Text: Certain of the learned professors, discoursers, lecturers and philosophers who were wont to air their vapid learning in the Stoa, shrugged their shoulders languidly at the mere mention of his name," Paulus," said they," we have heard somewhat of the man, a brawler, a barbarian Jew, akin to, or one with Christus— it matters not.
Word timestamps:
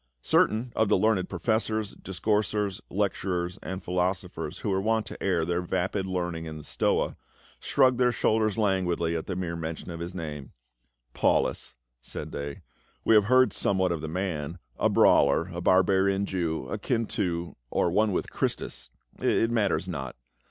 Certain 0.23 0.73
of 0.75 0.89
the 0.89 0.97
learned 0.97 1.29
professors, 1.29 1.91
discoursers, 1.93 2.81
lecturers 2.89 3.59
and 3.61 3.83
philosophers 3.83 4.57
who 4.57 4.71
were 4.71 4.81
wont 4.81 5.05
to 5.05 5.23
air 5.23 5.45
their 5.45 5.61
vapid 5.61 6.07
learning 6.07 6.45
in 6.45 6.57
the 6.57 6.63
Stoa, 6.63 7.15
shrugged 7.59 7.99
their 7.99 8.11
shoulders 8.11 8.57
languidly 8.57 9.15
at 9.15 9.27
the 9.27 9.35
mere 9.35 9.55
mention 9.55 9.91
of 9.91 9.99
his 9.99 10.15
name," 10.15 10.53
Paulus," 11.13 11.75
said 12.01 12.31
they," 12.31 12.63
we 13.05 13.13
have 13.13 13.25
heard 13.25 13.53
somewhat 13.53 13.91
of 13.91 14.01
the 14.01 14.07
man, 14.07 14.57
a 14.79 14.89
brawler, 14.89 15.51
a 15.53 15.61
barbarian 15.61 16.25
Jew, 16.25 16.67
akin 16.69 17.05
to, 17.05 17.55
or 17.69 17.91
one 17.91 18.11
with 18.11 18.31
Christus— 18.31 18.89
it 19.19 19.51
matters 19.51 19.87
not. 19.87 20.15